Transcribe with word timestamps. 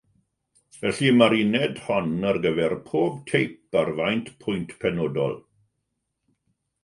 Felly, 0.77 1.09
mae'r 1.17 1.35
uned 1.39 1.81
hon 1.89 2.15
ar 2.29 2.39
gyfer 2.45 2.73
pob 2.87 3.19
teip 3.31 3.79
ar 3.81 3.93
faint 3.99 4.31
pwynt 4.45 4.73
penodol. 4.85 5.37